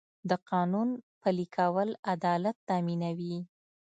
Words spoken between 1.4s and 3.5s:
کول عدالت تامینوي.